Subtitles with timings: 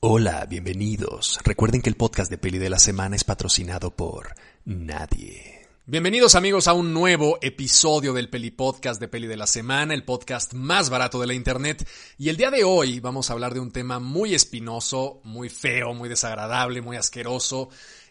[0.00, 1.40] Hola, bienvenidos.
[1.42, 4.32] Recuerden que el podcast de Peli de la Semana es patrocinado por
[4.64, 5.66] nadie.
[5.86, 10.04] Bienvenidos amigos a un nuevo episodio del Peli Podcast de Peli de la Semana, el
[10.04, 11.84] podcast más barato de la internet.
[12.16, 15.92] Y el día de hoy vamos a hablar de un tema muy espinoso, muy feo,
[15.94, 17.68] muy desagradable, muy asqueroso,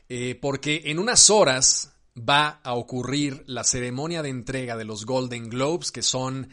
[0.10, 5.50] eh, porque en unas horas va a ocurrir la ceremonia de entrega de los Golden
[5.50, 6.50] Globes, que son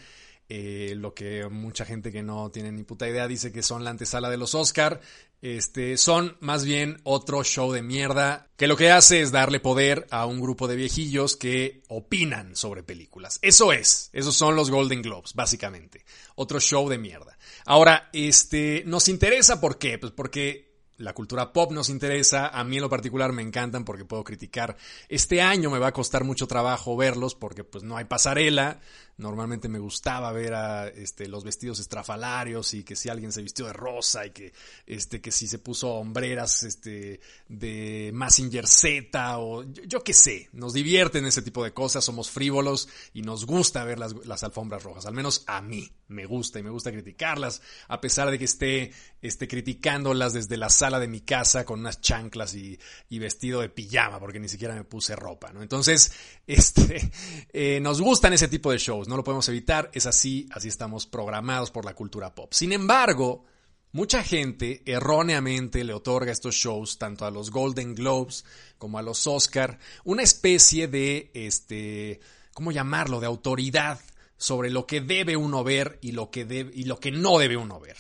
[0.57, 3.91] eh, lo que mucha gente que no tiene ni puta idea dice que son la
[3.91, 5.01] antesala de los Oscar.
[5.43, 10.07] Este, son más bien otro show de mierda que lo que hace es darle poder
[10.11, 13.41] a un grupo de viejillos que opinan sobre películas.
[13.43, 16.05] Eso es, esos son los Golden Globes, básicamente.
[16.37, 17.37] Otro show de mierda.
[17.67, 19.99] Ahora, este, nos interesa por qué?
[19.99, 20.64] Pues porque
[20.99, 24.77] la cultura pop nos interesa, a mí en lo particular me encantan porque puedo criticar.
[25.09, 28.81] Este año me va a costar mucho trabajo verlos porque pues no hay pasarela,
[29.17, 33.67] Normalmente me gustaba ver a este, los vestidos estrafalarios y que si alguien se vistió
[33.67, 34.53] de rosa y que,
[34.87, 40.49] este, que si se puso hombreras este, de Massinger Z o yo, qué sé.
[40.53, 45.07] Nos divierten ese tipo de cosas, somos frívolos y nos gusta ver las, alfombras rojas.
[45.07, 48.93] Al menos a mí me gusta y me gusta criticarlas, a pesar de que esté,
[49.21, 52.79] esté criticándolas desde la sala de mi casa con unas chanclas y,
[53.11, 55.53] y vestido de pijama porque ni siquiera me puse ropa.
[55.53, 55.63] ¿no?
[55.63, 56.13] Entonces,
[56.47, 57.11] este,
[57.53, 61.07] eh, nos gustan ese tipo de shows no lo podemos evitar, es así, así estamos
[61.07, 62.53] programados por la cultura pop.
[62.53, 63.45] Sin embargo,
[63.93, 68.45] mucha gente erróneamente le otorga estos shows, tanto a los Golden Globes
[68.79, 72.21] como a los Oscar, una especie de, este,
[72.53, 74.01] ¿cómo llamarlo?, de autoridad
[74.37, 77.57] sobre lo que debe uno ver y lo que, debe, y lo que no debe
[77.57, 77.97] uno ver.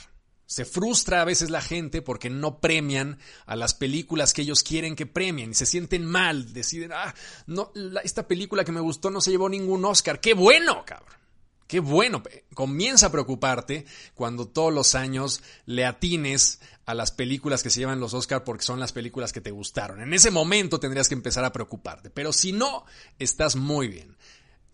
[0.47, 4.95] Se frustra a veces la gente porque no premian a las películas que ellos quieren
[4.95, 7.15] que premien y se sienten mal, deciden, ah,
[7.47, 7.73] no,
[8.05, 10.21] esta película que me gustó no se llevó ningún Oscar.
[10.21, 11.25] ¡Qué bueno, cabrón!
[11.67, 17.71] Qué bueno, comienza a preocuparte cuando todos los años le atines a las películas que
[17.71, 20.03] se llevan los Oscar porque son las películas que te gustaron.
[20.03, 22.85] En ese momento tendrías que empezar a preocuparte, pero si no,
[23.19, 24.15] estás muy bien.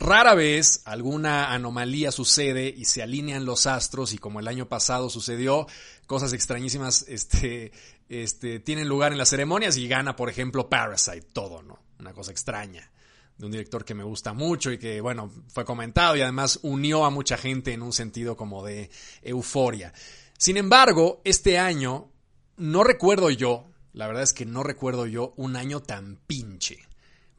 [0.00, 5.10] Rara vez alguna anomalía sucede y se alinean los astros y como el año pasado
[5.10, 5.66] sucedió,
[6.06, 7.70] cosas extrañísimas este,
[8.08, 11.78] este, tienen lugar en las ceremonias y gana, por ejemplo, Parasite, todo, ¿no?
[11.98, 12.90] Una cosa extraña
[13.36, 17.04] de un director que me gusta mucho y que, bueno, fue comentado y además unió
[17.04, 18.90] a mucha gente en un sentido como de
[19.20, 19.92] euforia.
[20.38, 22.10] Sin embargo, este año,
[22.56, 26.89] no recuerdo yo, la verdad es que no recuerdo yo un año tan pinche.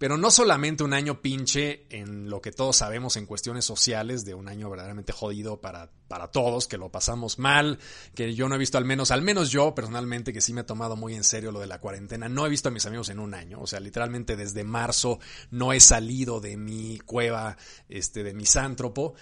[0.01, 4.33] Pero no solamente un año pinche en lo que todos sabemos en cuestiones sociales, de
[4.33, 7.77] un año verdaderamente jodido para, para todos, que lo pasamos mal,
[8.15, 10.63] que yo no he visto al menos, al menos yo personalmente, que sí me he
[10.63, 13.19] tomado muy en serio lo de la cuarentena, no he visto a mis amigos en
[13.19, 15.19] un año, o sea, literalmente desde marzo
[15.51, 17.57] no he salido de mi cueva,
[17.87, 19.13] este, de misántropo,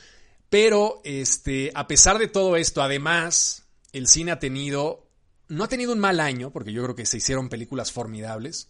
[0.49, 5.09] pero, este, a pesar de todo esto, además, el cine ha tenido,
[5.49, 8.69] no ha tenido un mal año, porque yo creo que se hicieron películas formidables,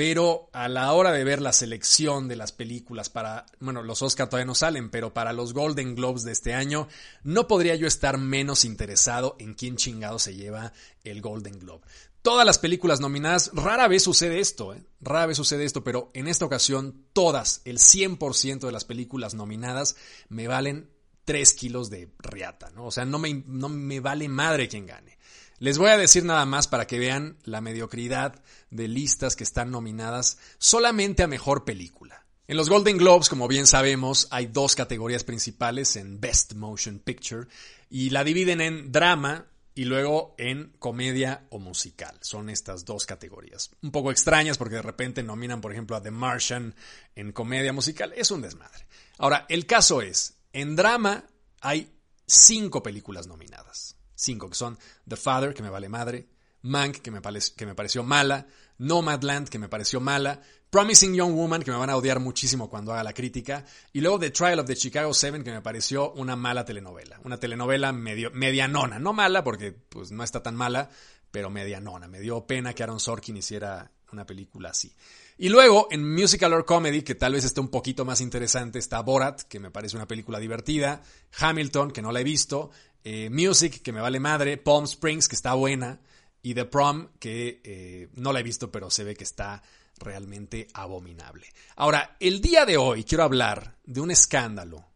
[0.00, 4.30] pero a la hora de ver la selección de las películas para, bueno, los Oscar
[4.30, 6.88] todavía no salen, pero para los Golden Globes de este año,
[7.22, 10.72] no podría yo estar menos interesado en quién chingado se lleva
[11.04, 11.84] el Golden Globe.
[12.22, 14.82] Todas las películas nominadas, rara vez sucede esto, ¿eh?
[15.02, 19.96] rara vez sucede esto, pero en esta ocasión todas, el 100% de las películas nominadas
[20.30, 20.88] me valen
[21.26, 22.86] 3 kilos de riata, ¿no?
[22.86, 25.18] O sea, no me, no me vale madre quien gane.
[25.60, 29.70] Les voy a decir nada más para que vean la mediocridad de listas que están
[29.70, 32.24] nominadas solamente a mejor película.
[32.48, 37.46] En los Golden Globes, como bien sabemos, hay dos categorías principales en Best Motion Picture
[37.90, 42.16] y la dividen en drama y luego en comedia o musical.
[42.22, 43.68] Son estas dos categorías.
[43.82, 46.74] Un poco extrañas porque de repente nominan, por ejemplo, a The Martian
[47.14, 48.14] en comedia musical.
[48.16, 48.86] Es un desmadre.
[49.18, 51.26] Ahora, el caso es, en drama
[51.60, 51.92] hay
[52.26, 56.28] cinco películas nominadas cinco, que son The Father, que me vale madre,
[56.62, 57.20] Mank, que me,
[57.56, 58.46] que me pareció mala,
[58.78, 62.92] Nomadland, que me pareció mala, Promising Young Woman, que me van a odiar muchísimo cuando
[62.92, 66.36] haga la crítica, y luego The Trial of the Chicago Seven, que me pareció una
[66.36, 70.90] mala telenovela, una telenovela medio, medianona, no mala porque pues no está tan mala,
[71.30, 74.94] pero medianona, me dio pena que Aaron Sorkin hiciera una película así.
[75.38, 79.00] Y luego, en Musical or Comedy, que tal vez esté un poquito más interesante, está
[79.00, 81.02] Borat, que me parece una película divertida,
[81.38, 82.70] Hamilton, que no la he visto,
[83.04, 86.00] eh, Music, que me vale madre, Palm Springs, que está buena,
[86.42, 89.62] y The Prom, que eh, no la he visto, pero se ve que está
[89.98, 91.46] realmente abominable.
[91.76, 94.86] Ahora, el día de hoy quiero hablar de un escándalo.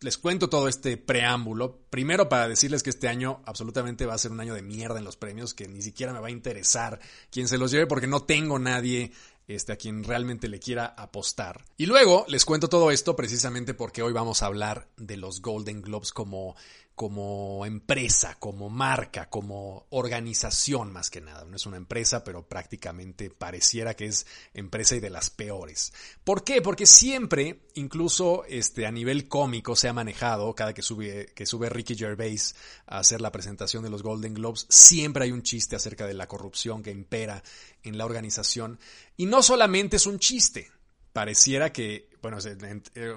[0.00, 4.32] Les cuento todo este preámbulo, primero para decirles que este año absolutamente va a ser
[4.32, 6.98] un año de mierda en los premios, que ni siquiera me va a interesar
[7.30, 9.12] quién se los lleve porque no tengo nadie
[9.46, 11.64] este, a quien realmente le quiera apostar.
[11.76, 15.82] Y luego les cuento todo esto precisamente porque hoy vamos a hablar de los Golden
[15.82, 16.56] Globes como,
[16.94, 21.44] como empresa, como marca, como organización más que nada.
[21.44, 25.92] No es una empresa, pero prácticamente pareciera que es empresa y de las peores.
[26.22, 26.60] ¿Por qué?
[26.60, 31.70] Porque siempre, incluso este, a nivel cómico, se ha manejado, cada que sube, que sube
[31.70, 32.54] Ricky Gervais
[32.86, 36.28] a hacer la presentación de los Golden Globes, siempre hay un chiste acerca de la
[36.28, 37.42] corrupción que impera
[37.82, 38.78] en la organización.
[39.16, 40.70] Y no solamente es un chiste,
[41.12, 42.38] pareciera que, bueno,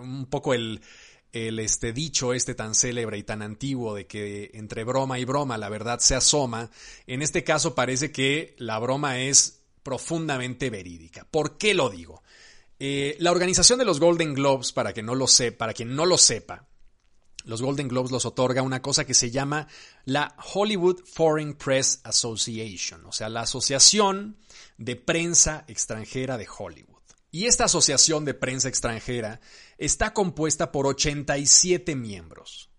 [0.02, 0.82] un poco el
[1.36, 5.58] el este dicho este tan célebre y tan antiguo de que entre broma y broma
[5.58, 6.72] la verdad se asoma,
[7.08, 11.28] en este caso parece que la broma es profundamente verídica.
[11.30, 12.24] ¿Por qué lo digo?
[12.80, 16.06] Eh, la organización de los Golden Globes, para que no lo sepa, para quien no
[16.06, 16.68] lo sepa,
[17.44, 19.68] los Golden Globes los otorga una cosa que se llama
[20.06, 24.38] la Hollywood Foreign Press Association, o sea, la Asociación
[24.78, 26.95] de Prensa Extranjera de Hollywood.
[27.36, 29.42] Y esta asociación de prensa extranjera
[29.78, 32.70] está compuesta por 87 miembros.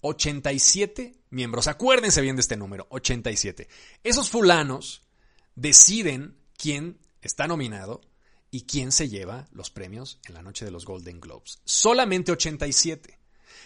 [0.00, 1.66] 87 miembros.
[1.66, 3.66] Acuérdense bien de este número, 87.
[4.04, 5.02] Esos fulanos
[5.56, 8.00] deciden quién está nominado
[8.52, 11.58] y quién se lleva los premios en la noche de los Golden Globes.
[11.64, 13.18] Solamente 87.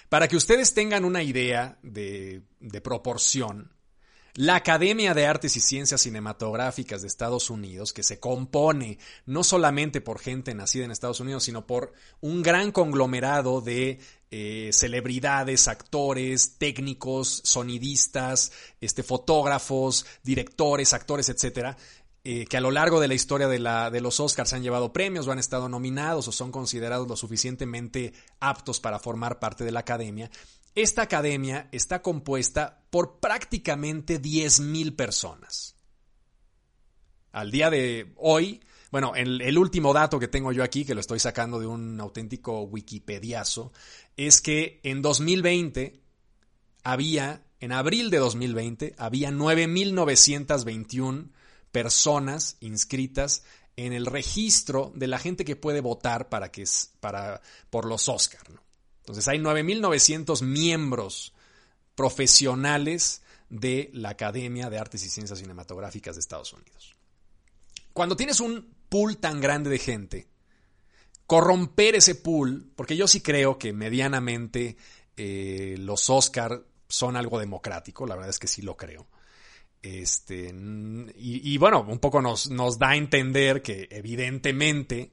[0.09, 3.75] Para que ustedes tengan una idea de, de proporción,
[4.35, 10.01] la Academia de Artes y Ciencias Cinematográficas de Estados Unidos, que se compone no solamente
[10.01, 13.99] por gente nacida en Estados Unidos, sino por un gran conglomerado de
[14.31, 21.77] eh, celebridades, actores, técnicos, sonidistas, este, fotógrafos, directores, actores, etcétera,
[22.23, 24.93] eh, que a lo largo de la historia de, la, de los Oscars han llevado
[24.93, 29.73] premios o han estado nominados o son considerados lo suficientemente aptos para formar parte de
[29.73, 30.31] la academia.
[30.75, 35.75] Esta academia está compuesta por prácticamente 10.000 personas.
[37.33, 41.19] Al día de hoy, bueno, el, último dato que tengo yo aquí, que lo estoy
[41.19, 43.73] sacando de un auténtico wikipediazo,
[44.17, 46.01] es que en 2020
[46.83, 51.31] había, en abril de 2020, había 9.921
[51.73, 53.45] personas inscritas
[53.77, 56.65] en el registro de la gente que puede votar para que,
[57.01, 58.51] para, por los Oscars.
[58.51, 58.61] ¿no?
[59.01, 61.35] Entonces hay 9.900 miembros
[61.95, 66.97] profesionales de la Academia de Artes y Ciencias Cinematográficas de Estados Unidos.
[67.93, 70.29] Cuando tienes un pool tan grande de gente,
[71.27, 74.77] corromper ese pool, porque yo sí creo que medianamente
[75.17, 79.09] eh, los Oscar son algo democrático, la verdad es que sí lo creo.
[79.83, 80.55] Este,
[81.17, 85.13] y, y bueno, un poco nos, nos da a entender que evidentemente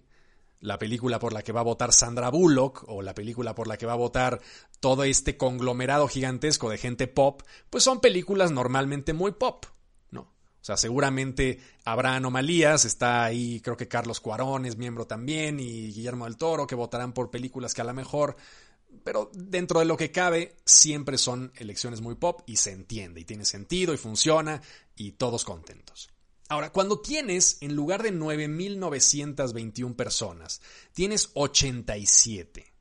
[0.59, 3.77] la película por la que va a votar Sandra Bullock o la película por la
[3.77, 4.42] que va a votar
[4.80, 9.65] todo este conglomerado gigantesco de gente pop, pues son películas normalmente muy pop,
[10.12, 10.21] ¿no?
[10.21, 15.94] O sea, seguramente habrá anomalías, está ahí creo que Carlos Cuarón es miembro también y
[15.94, 18.36] Guillermo del Toro que votarán por películas que a lo mejor
[19.04, 23.25] pero dentro de lo que cabe siempre son elecciones muy pop y se entiende y
[23.25, 24.62] tiene sentido y funciona
[24.95, 26.09] y todos contentos.
[26.50, 30.62] Ahora, cuando tienes, en lugar de 9.921 personas,
[30.94, 32.74] tienes 87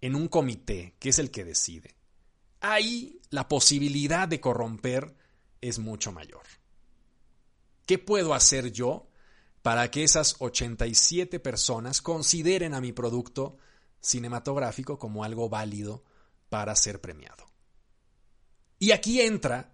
[0.00, 1.94] en un comité, que es el que decide,
[2.60, 5.14] ahí la posibilidad de corromper
[5.60, 6.42] es mucho mayor.
[7.86, 9.08] ¿Qué puedo hacer yo
[9.62, 13.58] para que esas 87 personas consideren a mi producto
[14.00, 16.02] cinematográfico como algo válido
[16.48, 17.46] para ser premiado?
[18.80, 19.72] Y aquí entra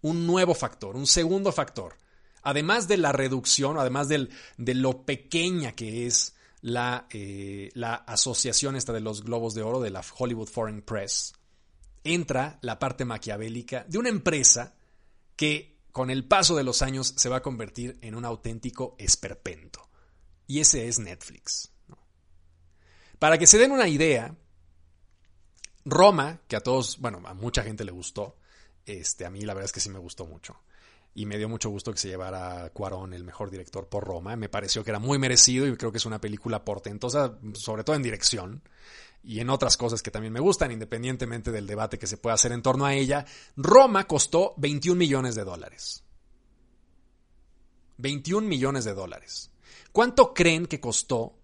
[0.00, 1.96] un nuevo factor, un segundo factor,
[2.42, 4.28] además de la reducción, además de
[4.74, 9.90] lo pequeña que es la, eh, la asociación esta de los globos de oro de
[9.90, 11.34] la Hollywood Foreign Press,
[12.04, 14.74] entra la parte maquiavélica de una empresa
[15.36, 19.88] que con el paso de los años se va a convertir en un auténtico esperpento.
[20.46, 21.70] Y ese es Netflix.
[23.18, 24.36] Para que se den una idea,
[25.84, 28.36] Roma, que a todos, bueno, a mucha gente le gustó,
[28.86, 30.56] este, a mí la verdad es que sí me gustó mucho
[31.14, 34.36] y me dio mucho gusto que se llevara Cuarón, el mejor director por Roma.
[34.36, 37.96] Me pareció que era muy merecido y creo que es una película portentosa, sobre todo
[37.96, 38.62] en dirección
[39.22, 42.52] y en otras cosas que también me gustan, independientemente del debate que se pueda hacer
[42.52, 43.26] en torno a ella.
[43.56, 46.04] Roma costó 21 millones de dólares.
[47.98, 49.50] 21 millones de dólares.
[49.92, 51.36] ¿Cuánto creen que costó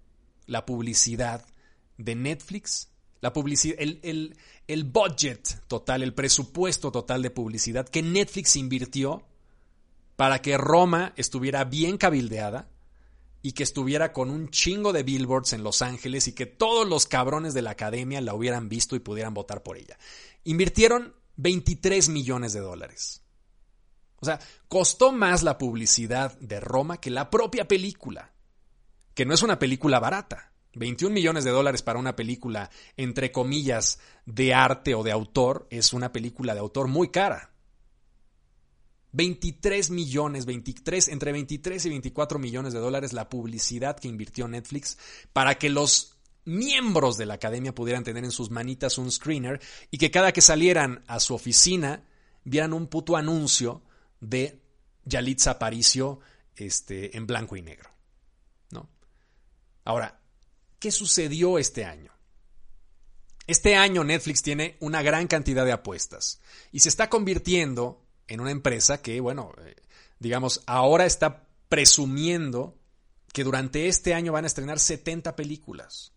[0.46, 1.44] la publicidad
[1.98, 2.90] de Netflix?
[3.20, 4.36] La publicidad, el, el,
[4.68, 9.24] el budget total, el presupuesto total de publicidad que Netflix invirtió
[10.16, 12.68] para que Roma estuviera bien cabildeada
[13.42, 17.06] y que estuviera con un chingo de billboards en Los Ángeles y que todos los
[17.06, 19.98] cabrones de la academia la hubieran visto y pudieran votar por ella.
[20.44, 23.22] Invirtieron 23 millones de dólares.
[24.20, 28.32] O sea, costó más la publicidad de Roma que la propia película,
[29.12, 30.52] que no es una película barata.
[30.76, 35.92] 21 millones de dólares para una película, entre comillas, de arte o de autor, es
[35.92, 37.53] una película de autor muy cara.
[39.14, 44.98] 23 millones, 23, entre 23 y 24 millones de dólares la publicidad que invirtió Netflix
[45.32, 49.60] para que los miembros de la academia pudieran tener en sus manitas un screener
[49.92, 52.02] y que cada que salieran a su oficina
[52.42, 53.82] vieran un puto anuncio
[54.20, 54.60] de
[55.04, 56.18] Yalitza Aparicio
[56.56, 57.90] este, en blanco y negro.
[58.70, 58.90] ¿no?
[59.84, 60.20] Ahora,
[60.80, 62.12] ¿qué sucedió este año?
[63.46, 66.40] Este año Netflix tiene una gran cantidad de apuestas
[66.72, 69.76] y se está convirtiendo en una empresa que, bueno, eh,
[70.18, 72.78] digamos, ahora está presumiendo
[73.32, 76.12] que durante este año van a estrenar 70 películas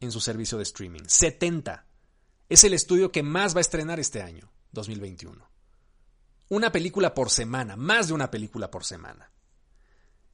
[0.00, 1.04] en su servicio de streaming.
[1.06, 1.86] 70.
[2.48, 5.48] Es el estudio que más va a estrenar este año, 2021.
[6.50, 9.30] Una película por semana, más de una película por semana.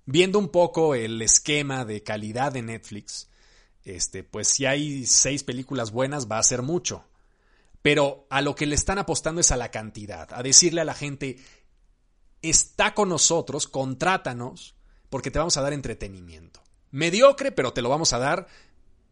[0.05, 3.29] Viendo un poco el esquema de calidad de Netflix,
[3.85, 7.05] este, pues si hay seis películas buenas va a ser mucho.
[7.83, 10.95] Pero a lo que le están apostando es a la cantidad, a decirle a la
[10.95, 11.39] gente,
[12.43, 14.75] está con nosotros, contrátanos,
[15.09, 16.63] porque te vamos a dar entretenimiento.
[16.91, 18.47] Mediocre, pero te lo vamos a dar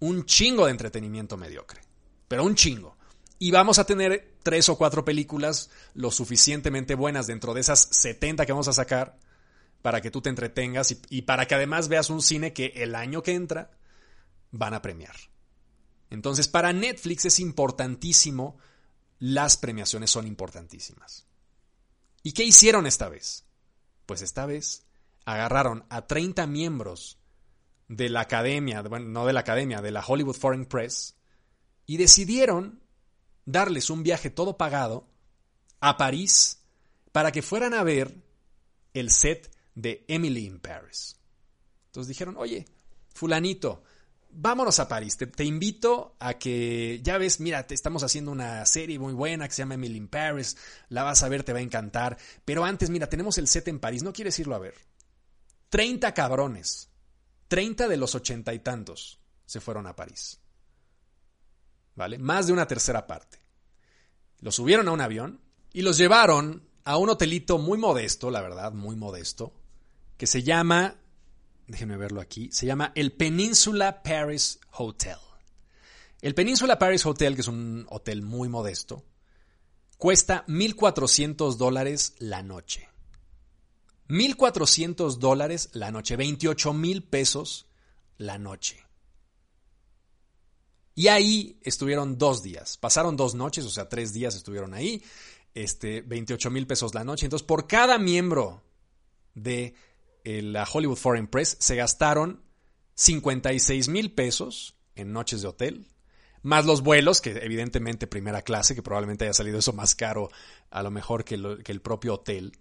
[0.01, 1.81] un chingo de entretenimiento mediocre.
[2.29, 2.97] Pero un chingo.
[3.39, 8.45] Y vamos a tener tres o cuatro películas lo suficientemente buenas dentro de esas 70
[8.45, 9.17] que vamos a sacar
[9.81, 12.95] para que tú te entretengas y, y para que además veas un cine que el
[12.95, 13.71] año que entra
[14.51, 15.15] van a premiar.
[16.11, 18.57] Entonces, para Netflix es importantísimo,
[19.19, 21.27] las premiaciones son importantísimas.
[22.23, 23.45] ¿Y qué hicieron esta vez?
[24.07, 24.85] Pues esta vez
[25.25, 27.19] agarraron a 30 miembros
[27.89, 31.17] de la academia, bueno, no de la academia, de la Hollywood Foreign Press,
[31.87, 32.83] y decidieron
[33.45, 35.09] darles un viaje todo pagado
[35.81, 36.63] a París
[37.13, 38.23] para que fueran a ver
[38.93, 41.17] el set de Emily in Paris.
[41.87, 42.67] Entonces dijeron, oye,
[43.15, 43.83] fulanito,
[44.31, 45.17] vámonos a París.
[45.17, 49.55] Te, invito a que, ya ves, mira, te estamos haciendo una serie muy buena que
[49.55, 50.57] se llama Emily in Paris.
[50.89, 52.19] La vas a ver, te va a encantar.
[52.45, 54.03] Pero antes, mira, tenemos el set en París.
[54.03, 54.75] ¿No quieres irlo a ver?
[55.71, 56.91] 30 cabrones.
[57.49, 60.39] 30 de los ochenta y tantos se fueron a París.
[61.95, 62.19] ¿Vale?
[62.19, 63.39] Más de una tercera parte.
[64.41, 65.41] Los subieron a un avión
[65.73, 69.53] y los llevaron a un hotelito muy modesto, la verdad, muy modesto,
[70.17, 70.97] que se llama
[71.69, 75.19] déjenme verlo aquí, se llama el Peninsula Paris Hotel.
[76.21, 79.05] El Peninsula Paris Hotel, que es un hotel muy modesto,
[79.99, 82.89] cuesta 1.400 dólares la noche.
[84.09, 87.67] 1.400 dólares la noche, 28 mil pesos
[88.17, 88.85] la noche.
[90.95, 95.05] Y ahí estuvieron dos días, pasaron dos noches, o sea, tres días estuvieron ahí,
[95.55, 97.27] este, 28 mil pesos la noche.
[97.27, 98.65] Entonces, por cada miembro
[99.35, 99.75] de
[100.43, 102.43] la Hollywood Foreign Press se gastaron
[102.95, 105.87] 56 mil pesos en noches de hotel,
[106.43, 110.31] más los vuelos, que evidentemente primera clase, que probablemente haya salido eso más caro
[110.71, 112.59] a lo mejor que, el propio hotel.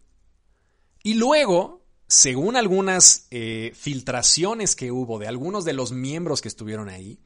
[1.04, 6.90] Y luego, según algunas eh, filtraciones que hubo de algunos de los miembros que estuvieron
[6.90, 7.20] ahí,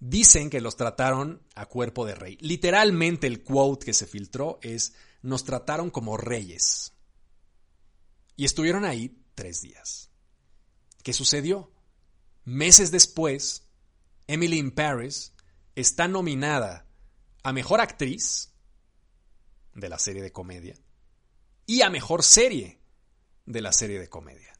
[0.00, 2.38] dicen que los trataron a cuerpo de rey.
[2.40, 6.94] Literalmente el quote que se filtró es, nos trataron como reyes.
[8.36, 10.10] Y estuvieron ahí tres días.
[11.04, 11.70] ¿Qué sucedió?
[12.44, 13.68] Meses después,
[14.26, 15.32] Emily in Paris
[15.76, 16.88] está nominada
[17.44, 18.52] a Mejor Actriz
[19.74, 20.74] de la serie de comedia
[21.66, 22.80] y a Mejor Serie
[23.46, 24.58] de la serie de comedia.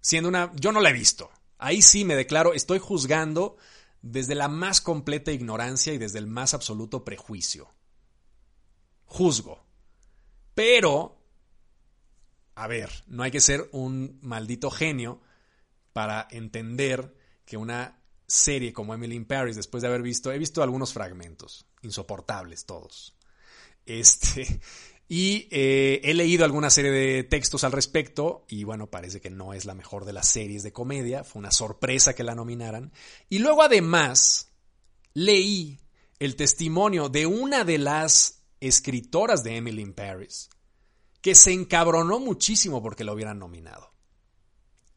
[0.00, 0.52] Siendo una...
[0.56, 1.30] Yo no la he visto.
[1.56, 3.58] Ahí sí me declaro, estoy juzgando
[4.02, 7.72] desde la más completa ignorancia y desde el más absoluto prejuicio.
[9.04, 9.64] Juzgo.
[10.56, 11.17] Pero
[12.58, 15.20] a ver, no hay que ser un maldito genio
[15.92, 20.62] para entender que una serie como Emily in Paris, después de haber visto, he visto
[20.62, 23.16] algunos fragmentos, insoportables todos.
[23.86, 24.60] Este,
[25.08, 29.54] y eh, he leído alguna serie de textos al respecto y bueno, parece que no
[29.54, 32.92] es la mejor de las series de comedia, fue una sorpresa que la nominaran.
[33.28, 34.52] Y luego además
[35.14, 35.78] leí
[36.18, 40.50] el testimonio de una de las escritoras de Emily in Paris,
[41.28, 43.92] que se encabronó muchísimo porque lo hubieran nominado.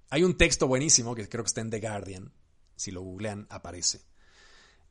[0.10, 2.32] Hay un texto buenísimo que creo que está en The Guardian,
[2.78, 4.06] si lo googlean aparece,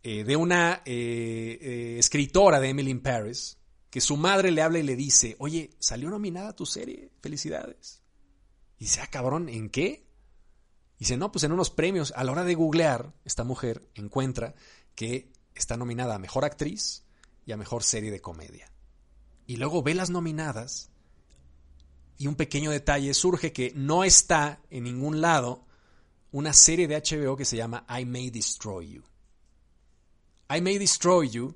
[0.03, 3.57] eh, de una eh, eh, escritora de Emily in Paris,
[3.89, 8.03] que su madre le habla y le dice, oye, salió nominada tu serie, felicidades.
[8.77, 10.07] Y dice, ah, cabrón, ¿en qué?
[10.97, 12.13] Y dice, no, pues en unos premios.
[12.17, 14.55] A la hora de googlear, esta mujer encuentra
[14.95, 17.07] que está nominada a Mejor Actriz
[17.47, 18.71] y a Mejor Serie de Comedia.
[19.47, 20.90] Y luego ve las nominadas
[22.21, 25.65] y un pequeño detalle surge que no está en ningún lado
[26.33, 29.03] una serie de HBO que se llama I May Destroy You.
[30.55, 31.55] I May Destroy You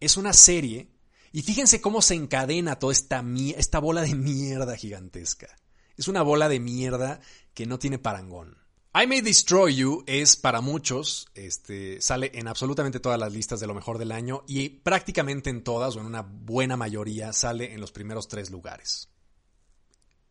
[0.00, 0.90] es una serie
[1.32, 3.24] y fíjense cómo se encadena toda esta,
[3.56, 5.48] esta bola de mierda gigantesca.
[5.96, 7.20] Es una bola de mierda
[7.54, 8.58] que no tiene parangón.
[8.94, 13.66] I May Destroy You es para muchos, este, sale en absolutamente todas las listas de
[13.66, 17.80] lo mejor del año y prácticamente en todas o en una buena mayoría sale en
[17.80, 19.08] los primeros tres lugares.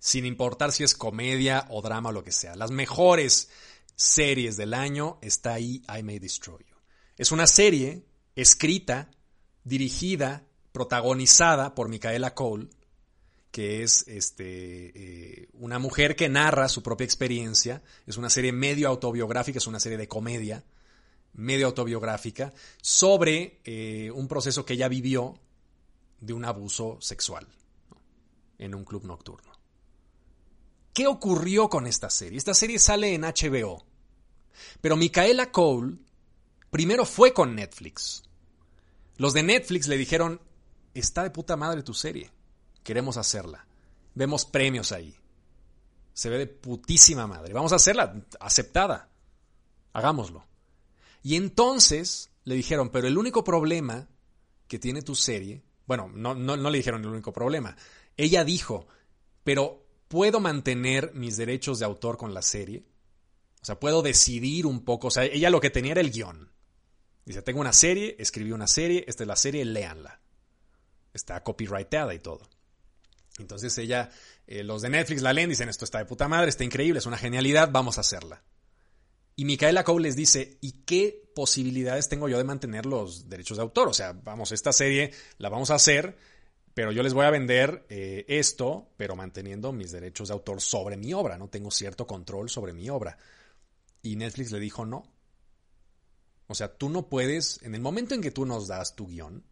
[0.03, 2.55] Sin importar si es comedia o drama o lo que sea.
[2.55, 3.49] Las mejores
[3.95, 6.75] series del año está ahí I May Destroy You.
[7.17, 8.03] Es una serie
[8.35, 9.11] escrita,
[9.63, 12.69] dirigida, protagonizada por Micaela Cole,
[13.51, 17.83] que es este, eh, una mujer que narra su propia experiencia.
[18.07, 20.63] Es una serie medio autobiográfica, es una serie de comedia
[21.33, 25.39] medio autobiográfica sobre eh, un proceso que ella vivió
[26.19, 27.47] de un abuso sexual
[28.57, 29.50] en un club nocturno.
[30.93, 32.37] ¿Qué ocurrió con esta serie?
[32.37, 33.85] Esta serie sale en HBO,
[34.81, 35.97] pero Micaela Cole
[36.69, 38.23] primero fue con Netflix.
[39.17, 40.41] Los de Netflix le dijeron,
[40.93, 42.31] está de puta madre tu serie
[42.83, 43.65] Queremos hacerla.
[44.15, 45.15] Vemos premios ahí.
[46.13, 47.53] Se ve de putísima madre.
[47.53, 49.09] Vamos a hacerla aceptada.
[49.93, 50.45] Hagámoslo.
[51.23, 54.07] Y entonces le dijeron, pero el único problema
[54.67, 57.75] que tiene tu serie, bueno, no, no, no le dijeron el único problema.
[58.17, 58.87] Ella dijo,
[59.43, 59.80] pero
[60.11, 62.83] ¿puedo mantener mis derechos de autor con la serie?
[63.61, 65.07] O sea, puedo decidir un poco.
[65.07, 66.51] O sea, ella lo que tenía era el guion.
[67.23, 70.19] Dice, tengo una serie, escribí una serie, esta es la serie, léanla.
[71.13, 72.49] Está copyrighteada y todo.
[73.39, 74.09] Entonces ella,
[74.47, 77.05] eh, los de Netflix la leen, dicen, esto está de puta madre, está increíble, es
[77.05, 78.43] una genialidad, vamos a hacerla.
[79.37, 83.63] Y Micaela Cole les dice, ¿y qué posibilidades tengo yo de mantener los derechos de
[83.63, 83.87] autor?
[83.87, 86.17] O sea, vamos, esta serie la vamos a hacer,
[86.73, 90.97] pero yo les voy a vender eh, esto, pero manteniendo mis derechos de autor sobre
[90.97, 93.17] mi obra, no tengo cierto control sobre mi obra.
[94.01, 95.03] Y Netflix le dijo, no.
[96.47, 99.43] O sea, tú no puedes, en el momento en que tú nos das tu guion,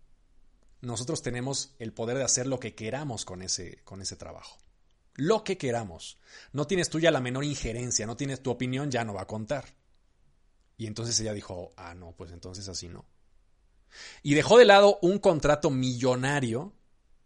[0.82, 4.58] nosotros tenemos el poder de hacer lo que queramos con ese, con ese trabajo.
[5.16, 6.20] Lo que queramos.
[6.54, 9.28] No tienes tú ya la menor injerencia, no tienes tu opinión, ya no va a
[9.28, 9.66] contar.
[10.78, 13.06] Y entonces ella dijo, ah, no, pues entonces así no.
[14.24, 16.79] Y dejó de lado un contrato millonario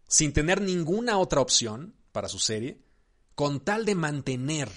[0.06, 2.80] sin tener ninguna otra opción para su serie,
[3.34, 4.70] con tal de mantener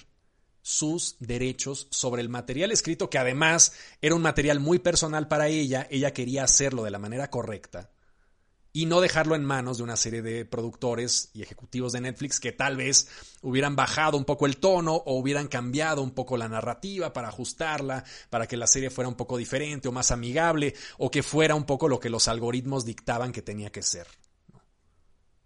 [0.62, 5.88] sus derechos sobre el material escrito, que además era un material muy personal para ella,
[5.90, 7.92] ella quería hacerlo de la manera correcta
[8.78, 12.52] y no dejarlo en manos de una serie de productores y ejecutivos de Netflix que
[12.52, 13.08] tal vez
[13.42, 18.04] hubieran bajado un poco el tono o hubieran cambiado un poco la narrativa para ajustarla,
[18.30, 21.64] para que la serie fuera un poco diferente o más amigable o que fuera un
[21.64, 24.06] poco lo que los algoritmos dictaban que tenía que ser.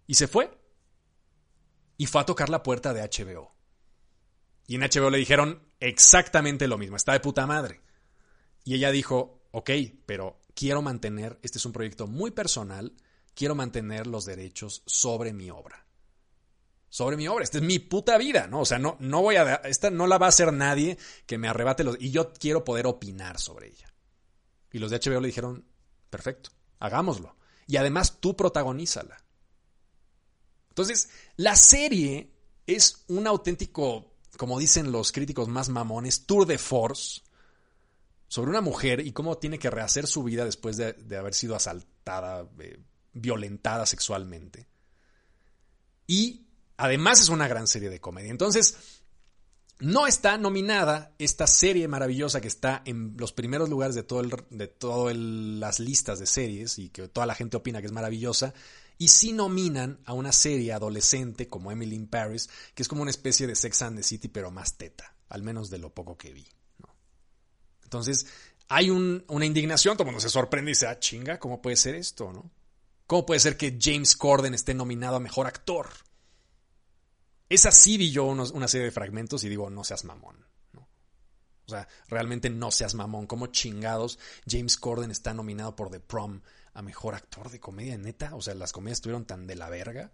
[0.06, 0.50] Y se fue.
[1.96, 3.54] Y fue a tocar la puerta de HBO.
[4.66, 7.80] Y en HBO le dijeron exactamente lo mismo, está de puta madre.
[8.64, 9.70] Y ella dijo, ok,
[10.06, 12.92] pero quiero mantener, este es un proyecto muy personal,
[13.34, 15.86] quiero mantener los derechos sobre mi obra.
[16.88, 18.60] Sobre mi obra, esta es mi puta vida, ¿no?
[18.60, 21.48] O sea, no, no voy a, esta no la va a hacer nadie que me
[21.48, 23.92] arrebate los, y yo quiero poder opinar sobre ella.
[24.70, 25.66] Y los de HBO le dijeron,
[26.10, 27.36] perfecto, hagámoslo.
[27.66, 29.16] Y además tú protagonízala.
[30.72, 32.32] Entonces, la serie
[32.66, 37.20] es un auténtico, como dicen los críticos más mamones, tour de force
[38.26, 42.48] sobre una mujer y cómo tiene que rehacer su vida después de, haber sido asaltada,
[42.58, 42.80] eh,
[43.12, 44.66] violentada sexualmente.
[46.06, 46.46] Y
[46.78, 48.30] además es una gran serie de comedia.
[48.30, 49.02] Entonces,
[49.78, 55.80] no está nominada esta serie maravillosa que está en los primeros lugares de todas las
[55.80, 58.54] listas de series y que toda la gente opina que es maravillosa.
[59.02, 63.10] Y sí nominan a una serie adolescente como Emily in Paris, que es como una
[63.10, 66.32] especie de Sex and the City, pero más teta, al menos de lo poco que
[66.32, 66.46] vi.
[67.82, 68.28] Entonces,
[68.68, 71.96] hay una indignación, todo el mundo se sorprende y dice, ah, chinga, ¿cómo puede ser
[71.96, 72.32] esto?
[72.32, 72.48] ¿no?
[73.08, 75.88] ¿Cómo puede ser que James Corden esté nominado a mejor actor?
[77.48, 80.36] Es así, vi yo una serie de fragmentos y digo, no seas mamón.
[81.72, 83.26] Sea, realmente no seas mamón.
[83.26, 86.40] ¿Cómo chingados James Corden está nominado por The Prom
[86.74, 88.34] a mejor actor de comedia, neta?
[88.34, 90.12] O sea, las comedias estuvieron tan de la verga.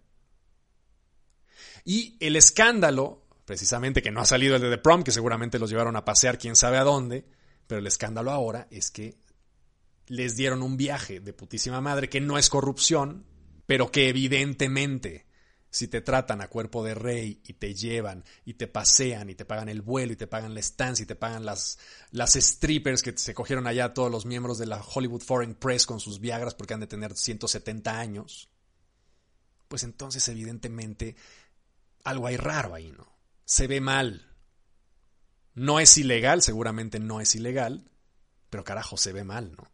[1.83, 5.69] Y el escándalo, precisamente que no ha salido el de The Prom, que seguramente los
[5.69, 7.25] llevaron a pasear quién sabe a dónde,
[7.67, 9.17] pero el escándalo ahora es que
[10.07, 13.25] les dieron un viaje de putísima madre que no es corrupción,
[13.65, 15.27] pero que evidentemente
[15.71, 19.45] si te tratan a cuerpo de rey y te llevan y te pasean y te
[19.45, 21.77] pagan el vuelo y te pagan la estancia y te pagan las,
[22.11, 25.99] las strippers que se cogieron allá todos los miembros de la Hollywood Foreign Press con
[25.99, 28.49] sus viagras porque han de tener 170 años,
[29.67, 31.15] pues entonces evidentemente
[32.03, 33.07] algo hay raro ahí, ¿no?
[33.45, 34.25] Se ve mal.
[35.53, 37.89] No es ilegal, seguramente no es ilegal,
[38.49, 39.69] pero carajo, se ve mal, ¿no?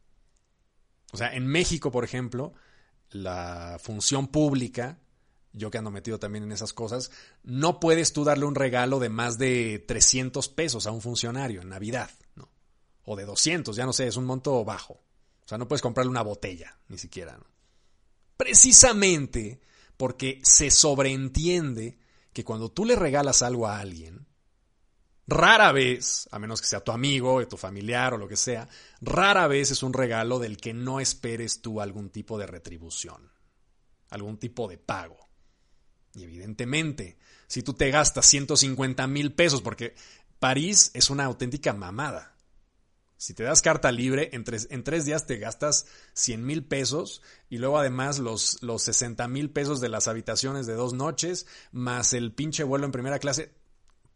[1.13, 2.53] O sea, en México, por ejemplo,
[3.10, 4.99] la función pública,
[5.56, 7.12] yo que ando metido también en esas cosas,
[7.44, 11.70] no puedes tú darle un regalo de más de 300 pesos a un funcionario en
[11.70, 12.52] Navidad, ¿no?
[13.04, 14.94] O de 200, ya no sé, es un monto bajo.
[14.94, 17.46] O sea, no puedes comprarle una botella, ni siquiera, ¿no?
[18.36, 19.62] Precisamente
[19.96, 21.98] porque se sobreentiende
[22.34, 24.28] que cuando tú le regalas algo a alguien,
[25.28, 28.68] rara vez, a menos que sea tu amigo, tu familiar o lo que sea,
[29.00, 33.32] rara vez es un regalo del que no esperes tú algún tipo de retribución,
[34.10, 35.24] algún tipo de pago.
[36.15, 39.95] Y evidentemente, si tú te gastas 150 mil pesos, porque
[40.39, 42.36] París es una auténtica mamada.
[43.17, 47.21] Si te das carta libre, en tres, en tres días te gastas 100 mil pesos
[47.49, 52.13] y luego además los, los 60 mil pesos de las habitaciones de dos noches, más
[52.13, 53.54] el pinche vuelo en primera clase,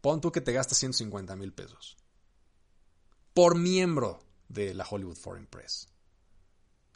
[0.00, 1.96] pon tú que te gastas 150 mil pesos.
[3.32, 5.88] Por miembro de la Hollywood Foreign Press.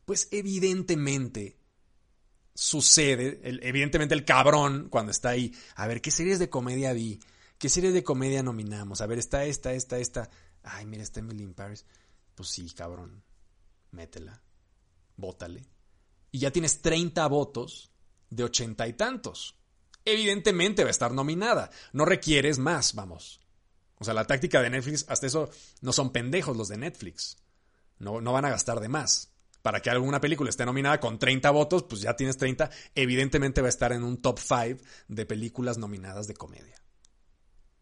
[0.05, 1.57] Pues evidentemente
[2.55, 7.21] sucede, evidentemente el cabrón cuando está ahí, a ver, ¿qué series de comedia vi?
[7.59, 9.01] ¿Qué series de comedia nominamos?
[9.01, 10.31] A ver, está esta, esta, esta.
[10.62, 11.85] Ay, mira, está Emily in Paris.
[12.35, 13.23] Pues sí, cabrón.
[13.90, 14.43] Métela.
[15.17, 15.67] Bótale.
[16.31, 17.93] Y ya tienes 30 votos
[18.31, 19.57] de ochenta y tantos.
[20.05, 21.71] Evidentemente va a estar nominada.
[21.93, 23.40] No requieres más, vamos.
[23.97, 25.49] O sea, la táctica de Netflix, hasta eso,
[25.81, 27.37] no son pendejos los de Netflix.
[27.99, 29.34] No, no van a gastar de más.
[29.64, 32.68] Para que alguna película esté nominada con 30 votos, pues ya tienes 30.
[32.94, 36.77] Evidentemente va a estar en un top 5 de películas nominadas de comedia.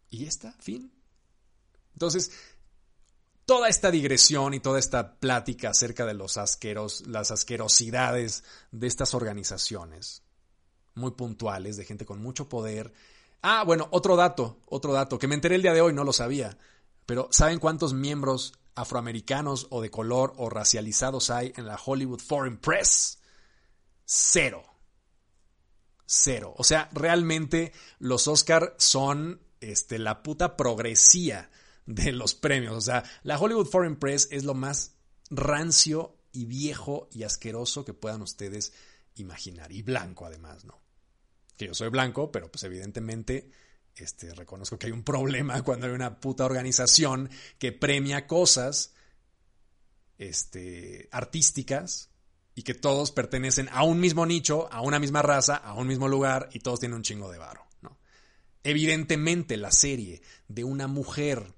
[0.09, 0.93] Y está, fin.
[1.95, 2.31] Entonces,
[3.47, 9.13] toda esta digresión y toda esta plática acerca de los asqueros, las asquerosidades de estas
[9.13, 10.23] organizaciones,
[10.95, 12.93] muy puntuales, de gente con mucho poder.
[13.41, 16.13] Ah, bueno, otro dato, otro dato, que me enteré el día de hoy, no lo
[16.13, 16.57] sabía,
[17.07, 22.59] pero ¿saben cuántos miembros afroamericanos o de color o racializados hay en la Hollywood Foreign
[22.59, 23.19] Press?
[24.05, 24.65] Cero.
[26.07, 26.55] Cero.
[26.57, 31.51] O sea, realmente los Oscar son este, la puta progresía
[31.87, 32.77] de los premios.
[32.77, 34.97] O sea, la Hollywood Foreign Press es lo más
[35.31, 38.73] rancio y viejo y asqueroso que puedan ustedes
[39.15, 39.73] imaginar.
[39.73, 40.81] Y blanco además, ¿no?
[41.57, 43.51] Que yo soy blanco, pero pues evidentemente
[43.97, 48.95] este, reconozco que hay un problema cuando hay una puta organización que premia cosas
[50.19, 52.11] este, artísticas
[52.55, 56.09] y que todos pertenecen a un mismo nicho, a una misma raza, a un mismo
[56.09, 57.67] lugar y todos tienen un chingo de varo.
[57.81, 57.99] ¿no?
[58.63, 61.55] Evidentemente la serie de una mujer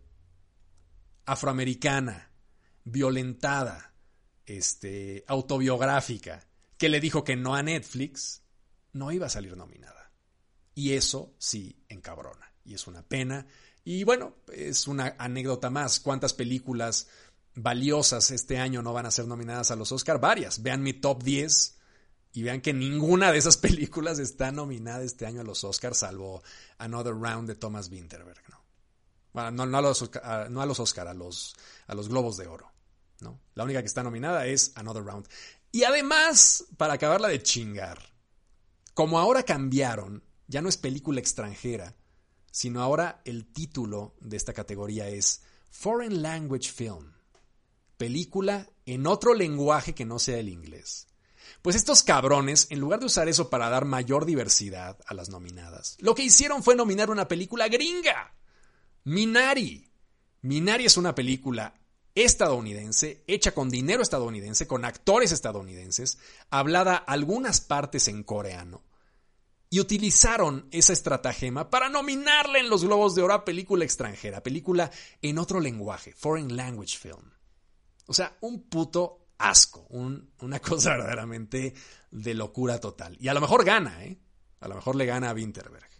[1.26, 2.30] afroamericana,
[2.84, 3.94] violentada,
[4.46, 8.42] este, autobiográfica, que le dijo que no a Netflix,
[8.92, 10.03] no iba a salir nominada.
[10.74, 12.52] Y eso sí encabrona.
[12.64, 13.46] Y es una pena.
[13.84, 16.00] Y bueno, es una anécdota más.
[16.00, 17.08] ¿Cuántas películas
[17.54, 20.20] valiosas este año no van a ser nominadas a los Oscar?
[20.20, 20.62] Varias.
[20.62, 21.78] Vean mi top 10
[22.32, 26.42] y vean que ninguna de esas películas está nominada este año a los Oscars, salvo
[26.78, 28.42] Another Round de Thomas Winterberg.
[28.50, 28.64] ¿no?
[29.32, 31.54] Bueno, no, a los, Oscar, no a los Oscar, a los,
[31.86, 32.72] a los Globos de Oro.
[33.20, 33.40] ¿no?
[33.54, 35.28] La única que está nominada es Another Round.
[35.70, 37.98] Y además, para acabarla de chingar,
[38.94, 41.94] como ahora cambiaron, ya no es película extranjera,
[42.50, 47.12] sino ahora el título de esta categoría es Foreign Language Film,
[47.96, 51.08] película en otro lenguaje que no sea el inglés.
[51.62, 55.96] Pues estos cabrones, en lugar de usar eso para dar mayor diversidad a las nominadas,
[56.00, 58.34] lo que hicieron fue nominar una película gringa.
[59.04, 59.90] Minari.
[60.42, 61.74] Minari es una película
[62.14, 66.18] estadounidense, hecha con dinero estadounidense, con actores estadounidenses,
[66.50, 68.82] hablada algunas partes en coreano.
[69.70, 74.90] Y utilizaron esa estratagema para nominarle en los Globos de Oro a película extranjera, película
[75.20, 77.32] en otro lenguaje, Foreign Language Film.
[78.06, 81.74] O sea, un puto asco, una cosa verdaderamente
[82.10, 83.16] de locura total.
[83.20, 84.18] Y a lo mejor gana, ¿eh?
[84.60, 85.94] A lo mejor le gana a Winterberg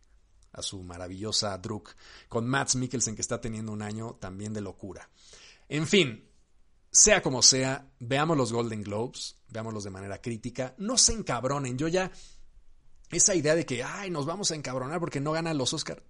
[0.55, 1.95] a su maravillosa Druk,
[2.29, 5.11] con Matt Mikkelsen que está teniendo un año también de locura.
[5.69, 6.29] En fin,
[6.91, 11.89] sea como sea, veamos los Golden Globes, veámoslos de manera crítica, no se encabronen, yo
[11.89, 12.11] ya
[13.15, 16.03] esa idea de que, ay, nos vamos a encabronar porque no ganan los Oscar,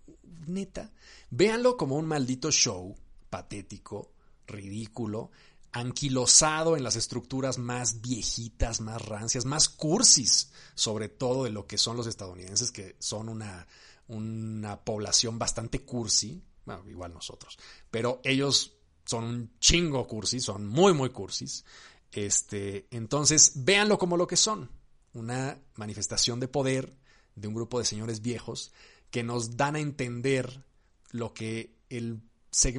[0.47, 0.93] neta,
[1.31, 2.97] véanlo como un maldito show
[3.31, 4.13] patético,
[4.47, 5.31] ridículo,
[5.73, 11.79] anquilosado en las estructuras más viejitas, más rancias, más cursis, sobre todo de lo que
[11.79, 13.67] son los estadounidenses, que son una
[14.09, 17.59] una población bastante cursi, bueno, igual nosotros,
[17.91, 21.65] pero ellos son un chingo cursi, son muy, muy cursis.
[22.11, 24.71] Este, entonces, véanlo como lo que son,
[25.15, 26.97] una manifestación de poder
[27.35, 28.73] de un grupo de señores viejos
[29.11, 30.65] que nos dan a entender
[31.11, 32.21] lo que el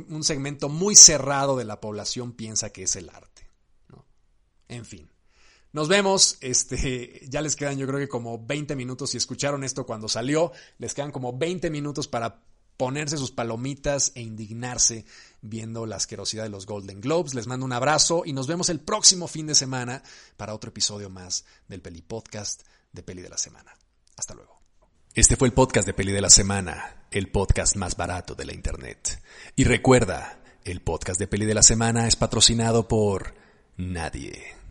[0.08, 3.50] un segmento muy cerrado de la población piensa que es el arte.
[3.90, 4.06] ¿no?
[4.70, 5.10] En fin.
[5.74, 9.86] Nos vemos, este, ya les quedan yo creo que como 20 minutos, si escucharon esto
[9.86, 12.42] cuando salió, les quedan como 20 minutos para
[12.78, 15.06] ponerse sus palomitas e indignarse
[15.42, 17.34] viendo la asquerosidad de los Golden Globes.
[17.34, 20.04] Les mando un abrazo y nos vemos el próximo fin de semana
[20.38, 23.76] para otro episodio más del Peli Podcast de Peli de la Semana.
[24.18, 24.62] Hasta luego.
[25.14, 28.54] Este fue el podcast de Peli de la Semana, el podcast más barato de la
[28.54, 29.22] Internet.
[29.56, 33.34] Y recuerda, el podcast de Peli de la Semana es patrocinado por
[33.78, 34.65] nadie.